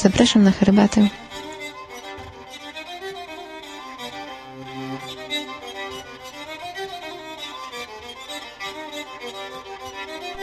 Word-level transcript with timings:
Zapraszam 0.00 0.42
na 0.42 0.50
herbatę. 0.50 1.08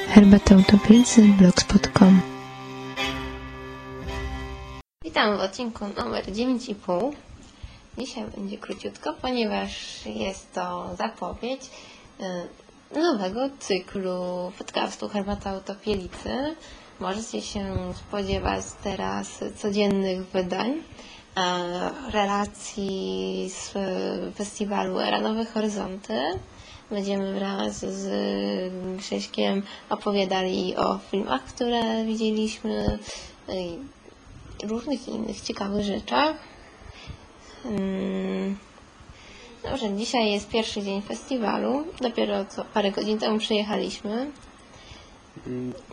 Herbata 0.08 0.56
Utopilicy 0.56 1.22
blogspot.com 1.22 2.22
Witam 5.04 5.38
w 5.38 5.42
odcinku 5.42 5.86
numer 5.88 6.26
9,5. 6.26 7.12
Dzisiaj 7.98 8.24
będzie 8.36 8.58
króciutko, 8.58 9.14
ponieważ 9.22 10.06
jest 10.06 10.54
to 10.54 10.96
zapowiedź 10.98 11.62
y, 12.96 13.00
nowego 13.00 13.50
cyklu 13.60 14.52
podcastu 14.58 15.10
Herbata 15.10 15.58
Utopielicy. 15.58 16.56
Możecie 17.00 17.42
się 17.42 17.94
spodziewać 17.96 18.66
teraz 18.84 19.40
codziennych 19.58 20.26
wydań, 20.26 20.74
e, 21.38 22.12
relacji 22.12 23.50
z 23.50 23.74
festiwalu 24.36 25.00
Era 25.00 25.22
Nowe 25.22 25.46
Horyzonty. 25.46 26.20
Będziemy 26.92 27.34
wraz 27.34 27.80
z 27.80 28.74
Grześkiem 28.98 29.64
opowiadali 29.90 30.76
o 30.76 30.98
filmach, 31.12 31.44
które 31.44 32.06
widzieliśmy 32.06 33.00
i 33.54 33.78
różnych 34.68 35.08
innych 35.08 35.42
ciekawych 35.42 35.86
rzeczach. 35.86 36.36
Hmm. 37.64 38.58
Dobrze, 39.64 39.94
dzisiaj 39.94 40.32
jest 40.32 40.50
pierwszy 40.50 40.82
dzień 40.82 41.02
festiwalu. 41.02 41.84
Dopiero 42.02 42.46
co 42.46 42.66
parę 42.66 42.92
godzin 42.92 43.20
temu 43.20 43.40
przyjechaliśmy. 43.40 44.32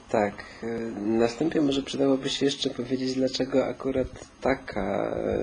Tak. 0.09 0.35
e, 0.63 0.67
Na 1.01 1.29
wstępie 1.29 1.61
może 1.61 1.83
przydałoby 1.83 2.31
się 2.31 2.47
jeszcze 2.47 2.71
powiedzieć, 2.71 3.15
dlaczego 3.15 3.67
akurat 3.67 4.09
taka 4.41 5.17
e, 5.17 5.37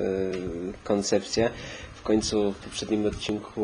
koncepcja. 0.84 1.50
W 1.96 2.04
końcu 2.04 2.52
w 2.52 2.58
poprzednim 2.58 3.06
odcinku 3.06 3.62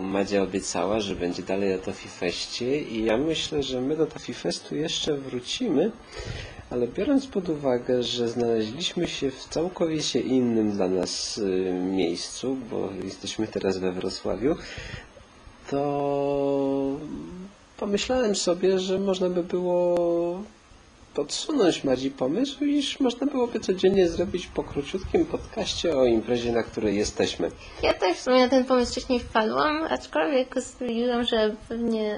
Madzia 0.00 0.42
obiecała, 0.42 1.00
że 1.00 1.14
będzie 1.16 1.42
dalej 1.42 1.74
o 1.74 1.78
Tofi 1.78 2.08
Feście 2.08 2.80
i 2.80 3.04
ja 3.04 3.16
myślę, 3.16 3.62
że 3.62 3.80
my 3.80 3.96
do 3.96 4.06
Tofi 4.06 4.34
Festu 4.34 4.76
jeszcze 4.76 5.16
wrócimy, 5.16 5.90
ale 6.70 6.88
biorąc 6.88 7.26
pod 7.26 7.48
uwagę, 7.48 8.02
że 8.02 8.28
znaleźliśmy 8.28 9.08
się 9.08 9.30
w 9.30 9.44
całkowicie 9.44 10.20
innym 10.20 10.72
dla 10.72 10.88
nas 10.88 11.40
e, 11.68 11.72
miejscu, 11.72 12.56
bo 12.70 12.88
jesteśmy 13.04 13.46
teraz 13.46 13.78
we 13.78 13.92
Wrocławiu, 13.92 14.56
to 15.70 16.96
pomyślałem 17.78 18.34
sobie, 18.36 18.78
że 18.78 18.98
można 18.98 19.30
by 19.30 19.42
było 19.42 19.94
podsunąć 21.14 21.84
Madzi 21.84 22.10
pomysł, 22.10 22.64
iż 22.64 23.00
można 23.00 23.26
byłoby 23.26 23.60
codziennie 23.60 24.08
zrobić 24.08 24.46
po 24.46 24.62
króciutkim 24.64 25.26
podcaście 25.26 25.96
o 25.96 26.04
imprezie, 26.04 26.52
na 26.52 26.62
której 26.62 26.96
jesteśmy. 26.96 27.50
Ja 27.82 27.92
też 27.92 28.16
w 28.16 28.20
sumie 28.20 28.40
na 28.40 28.48
ten 28.48 28.64
pomysł 28.64 28.92
wcześniej 28.92 29.20
wpadłam, 29.20 29.82
aczkolwiek 29.90 30.54
stwierdziłam, 30.60 31.24
że 31.24 31.54
pewnie 31.68 32.16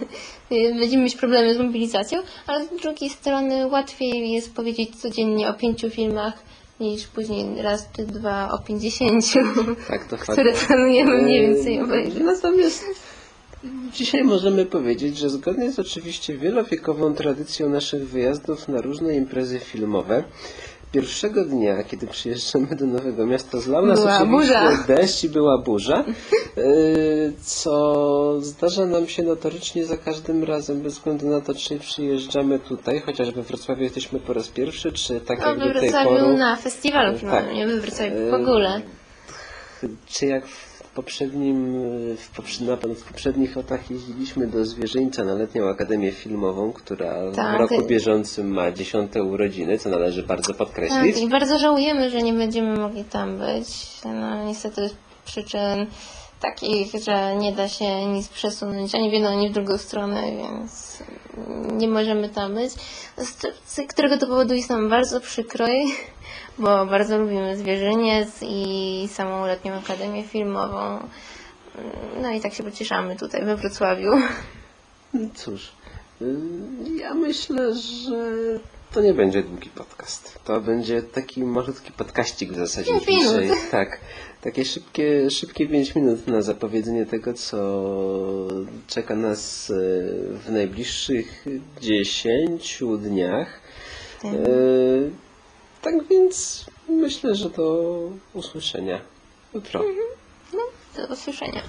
będziemy 0.80 1.02
mieć 1.04 1.16
problemy 1.16 1.54
z 1.54 1.58
mobilizacją, 1.58 2.18
ale 2.46 2.64
z 2.66 2.68
drugiej 2.82 3.10
strony 3.10 3.66
łatwiej 3.66 4.30
jest 4.30 4.54
powiedzieć 4.54 4.96
codziennie 4.96 5.48
o 5.48 5.54
pięciu 5.54 5.90
filmach 5.90 6.34
niż 6.80 7.06
później 7.06 7.62
raz 7.62 7.88
czy 7.96 8.06
dwa 8.06 8.50
o 8.52 8.58
pięćdziesięciu, 8.58 9.38
Tak, 9.88 10.06
które 10.06 10.52
planujemy 10.52 11.22
mniej 11.22 11.40
więcej 11.40 11.74
Eee, 11.74 11.82
obejrzeć. 11.82 12.22
Natomiast 12.22 12.84
dzisiaj 13.92 14.24
możemy 14.24 14.66
powiedzieć, 14.66 15.18
że 15.18 15.30
zgodnie 15.30 15.72
z 15.72 15.78
oczywiście 15.78 16.38
wielowiekową 16.38 17.14
tradycją 17.14 17.68
naszych 17.68 18.08
wyjazdów 18.08 18.68
na 18.68 18.80
różne 18.80 19.14
imprezy 19.16 19.58
filmowe, 19.58 20.24
pierwszego 20.92 21.44
dnia, 21.44 21.82
kiedy 21.82 22.06
przyjeżdżamy 22.06 22.76
do 22.76 22.86
Nowego 22.86 23.26
Miasta, 23.26 23.60
zlał 23.60 23.86
nas 23.86 23.98
Była 24.00 24.16
oczywiście 24.16 24.36
burza. 24.36 24.84
deszcz 24.86 25.24
i 25.24 25.28
była 25.28 25.58
burza, 25.58 26.04
yy, 26.56 26.64
co 27.42 28.40
zdarza 28.40 28.86
nam 28.86 29.06
się 29.08 29.22
notorycznie 29.22 29.84
za 29.86 29.96
każdym 29.96 30.44
razem, 30.44 30.80
bez 30.80 30.94
względu 30.94 31.26
na 31.26 31.40
to, 31.40 31.54
czy 31.54 31.78
przyjeżdżamy 31.78 32.58
tutaj, 32.58 33.00
chociaż 33.06 33.30
we 33.30 33.42
Wrocławiu 33.42 33.82
jesteśmy 33.82 34.20
po 34.20 34.32
raz 34.32 34.48
pierwszy, 34.48 34.92
czy 34.92 35.20
tak 35.20 35.40
No, 35.40 35.46
jak 35.48 35.58
we 35.58 35.66
do 35.74 35.80
tej 35.80 35.90
Wrocławiu 35.90 36.08
pory, 36.20 36.36
na 36.36 36.56
festiwalu 36.56 37.18
filmowym, 37.18 37.44
Tak. 37.44 37.54
nie 37.54 37.66
we 37.66 37.80
Wrocławiu 37.80 38.14
w 38.16 38.18
Eee, 38.34 38.34
ogóle. 38.42 38.82
czy 40.06 40.26
jak 40.26 40.46
w 40.46 40.71
poprzednim, 40.94 41.74
w, 42.16 42.30
poprze- 42.36 42.64
na, 42.66 42.76
w 42.94 43.02
poprzednich 43.04 43.56
latach 43.56 43.90
jeździliśmy 43.90 44.46
do 44.46 44.64
Zwierzyńca 44.64 45.24
na 45.24 45.34
letnią 45.34 45.68
Akademię 45.68 46.12
Filmową, 46.12 46.72
która 46.72 47.32
Tak. 47.36 47.56
w 47.56 47.60
roku 47.60 47.86
bieżącym 47.86 48.48
ma 48.48 48.70
dziesiąte 48.72 49.22
urodziny, 49.22 49.78
co 49.78 49.88
należy 49.88 50.22
bardzo 50.22 50.54
podkreślić. 50.54 51.14
Tak, 51.14 51.22
i 51.22 51.28
bardzo 51.28 51.58
żałujemy, 51.58 52.10
że 52.10 52.22
nie 52.22 52.32
będziemy 52.32 52.76
mogli 52.80 53.04
tam 53.04 53.38
być. 53.38 53.66
No 54.04 54.46
niestety 54.46 54.88
z 54.88 54.94
przyczyn 55.24 55.86
takich, 56.42 57.02
że 57.04 57.36
nie 57.36 57.52
da 57.52 57.68
się 57.68 58.06
nic 58.06 58.28
przesunąć 58.28 58.94
ani 58.94 59.10
w 59.10 59.12
jedną, 59.12 59.28
ani 59.28 59.50
w 59.50 59.52
drugą 59.52 59.78
stronę, 59.78 60.22
więc 60.36 61.02
nie 61.72 61.88
możemy 61.88 62.28
tam 62.28 62.54
być. 62.54 62.72
Z, 63.16 63.46
z 63.64 63.80
którego 63.88 64.18
to 64.18 64.26
powodu 64.26 64.54
jest 64.54 64.70
nam 64.70 64.88
bardzo 64.88 65.20
przykro, 65.20 65.66
bo 66.58 66.86
bardzo 66.86 67.18
lubimy 67.18 67.56
Zwierzyniec 67.56 68.28
i 68.42 69.08
samą 69.12 69.46
letnią 69.46 69.74
akademię 69.74 70.22
filmową. 70.24 70.98
No 72.22 72.30
i 72.30 72.40
tak 72.40 72.54
się 72.54 72.62
pocieszamy 72.62 73.16
tutaj 73.16 73.44
we 73.44 73.56
Wrocławiu. 73.56 74.10
Cóż, 75.34 75.72
y, 76.22 76.36
ja 76.96 77.14
myślę, 77.14 77.74
że 77.74 78.16
to 78.92 79.00
nie 79.00 79.14
będzie 79.14 79.42
długi 79.42 79.70
podcast. 79.70 80.38
To 80.44 80.60
będzie 80.60 81.02
taki 81.02 81.44
malutki 81.44 81.92
podkaścik 81.92 82.52
w 82.52 82.56
zasadzie 82.56 82.92
Pięć 82.92 83.06
minut. 83.06 83.42
dzisiaj. 83.42 83.56
Tak, 83.70 84.00
takie 84.40 84.64
szybkie, 84.64 85.30
szybkie 85.30 85.66
5 85.68 85.94
minut 85.94 86.26
na 86.26 86.42
zapowiedzenie 86.42 87.06
tego, 87.06 87.34
co 87.34 87.58
czeka 88.86 89.14
nas 89.16 89.70
y, 89.70 89.74
w 90.44 90.50
najbliższych 90.50 91.44
10 91.80 92.82
dniach. 92.98 93.60
Y, 94.24 95.10
Tak 95.82 95.94
więc 96.08 96.64
myślę, 96.88 97.34
że 97.34 97.50
do 97.50 97.92
usłyszenia 98.34 99.00
jutro. 99.54 99.84
Do 100.96 101.06
usłyszenia. 101.14 101.62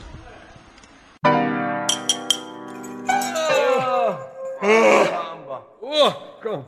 O, 5.81 6.11
ko- 6.43 6.63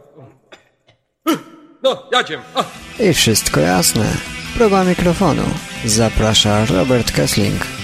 I 3.00 3.14
wszystko 3.14 3.60
jasne. 3.60 4.06
Próba 4.58 4.84
mikrofonu. 4.84 5.44
Zaprasza 5.86 6.66
Robert 6.66 7.12
Kessling. 7.12 7.75